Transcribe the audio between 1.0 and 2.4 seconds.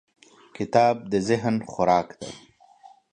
د ذهن خوراک دی.